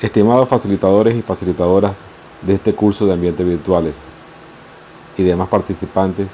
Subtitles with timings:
[0.00, 1.98] Estimados facilitadores y facilitadoras
[2.42, 4.02] de este curso de ambientes virtuales
[5.16, 6.32] y demás participantes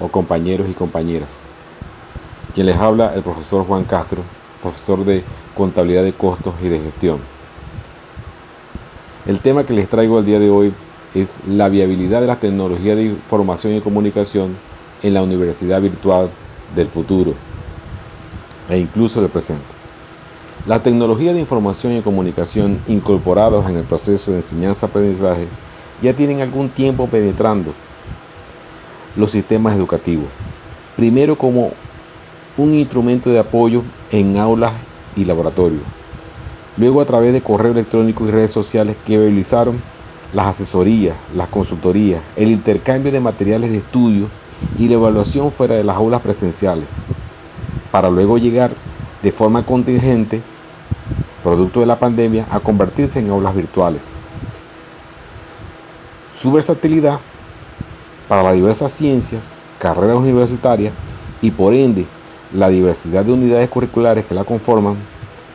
[0.00, 1.40] o compañeros y compañeras,
[2.52, 4.22] quien les habla el profesor Juan Castro,
[4.60, 5.22] profesor de
[5.56, 7.20] contabilidad de costos y de gestión.
[9.24, 10.74] El tema que les traigo el día de hoy
[11.14, 14.56] es la viabilidad de la tecnología de información y comunicación
[15.00, 16.28] en la universidad virtual
[16.74, 17.34] del futuro
[18.68, 19.73] e incluso del presente.
[20.66, 25.46] La tecnología de información y comunicación incorporados en el proceso de enseñanza-aprendizaje
[26.00, 27.74] ya tienen algún tiempo penetrando
[29.14, 30.24] los sistemas educativos.
[30.96, 31.72] Primero como
[32.56, 34.72] un instrumento de apoyo en aulas
[35.14, 35.82] y laboratorios.
[36.78, 39.82] Luego a través de correo electrónico y redes sociales que viabilizaron
[40.32, 44.30] las asesorías, las consultorías, el intercambio de materiales de estudio
[44.78, 46.96] y la evaluación fuera de las aulas presenciales,
[47.92, 48.70] para luego llegar
[49.22, 50.40] de forma contingente
[51.44, 54.14] producto de la pandemia, a convertirse en aulas virtuales.
[56.32, 57.20] Su versatilidad
[58.26, 60.94] para las diversas ciencias, carreras universitarias
[61.42, 62.06] y por ende
[62.52, 64.96] la diversidad de unidades curriculares que la conforman,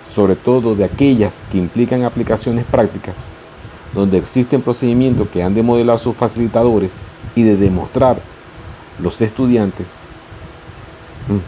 [0.05, 3.25] sobre todo de aquellas que implican aplicaciones prácticas,
[3.93, 6.99] donde existen procedimientos que han de modelar sus facilitadores
[7.33, 8.21] y de demostrar
[8.99, 9.95] los estudiantes.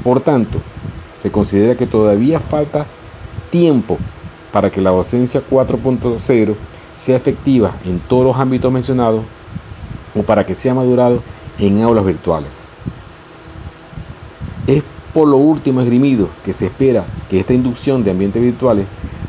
[0.03, 0.59] Por tanto,
[1.13, 2.87] se considera que todavía falta
[3.51, 3.99] tiempo
[4.51, 6.55] para que la docencia 4.0
[6.93, 9.23] sea efectiva en todos los ámbitos mencionados
[10.15, 11.23] o para que sea madurado
[11.57, 12.65] en aulas virtuales.
[14.67, 18.85] Es por lo último esgrimido que se espera que esta inducción de ambientes virtuales,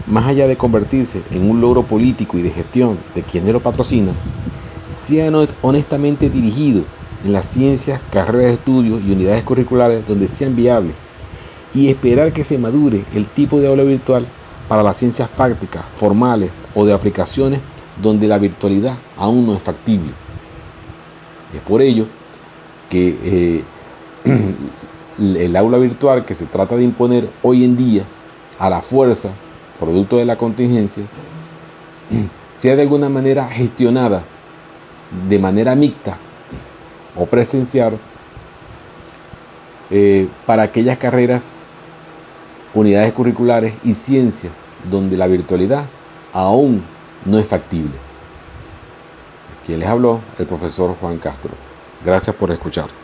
[0.06, 4.12] más allá de convertirse en un logro político y de gestión de quienes lo patrocina,
[4.88, 5.30] sea
[5.62, 6.84] honestamente dirigido
[7.24, 10.94] en las ciencias, carreras de estudio y unidades curriculares donde sean viables
[11.72, 14.26] y esperar que se madure el tipo de aula virtual
[14.68, 17.60] para las ciencias fácticas, formales o de aplicaciones
[18.00, 20.12] donde la virtualidad aún no es factible.
[21.54, 22.06] Es por ello
[22.88, 23.64] que eh,
[25.18, 28.04] el aula virtual que se trata de imponer hoy en día
[28.58, 29.30] a la fuerza,
[29.78, 31.04] producto de la contingencia,
[32.56, 34.24] sea de alguna manera gestionada
[35.28, 36.16] de manera mixta
[37.16, 37.98] o presencial
[39.90, 41.56] eh, para aquellas carreras,
[42.74, 44.52] unidades curriculares y ciencias
[44.90, 45.84] donde la virtualidad
[46.32, 46.82] aún
[47.24, 47.92] no es factible.
[49.64, 51.52] Quien les habló, el profesor Juan Castro.
[52.04, 53.01] Gracias por escuchar.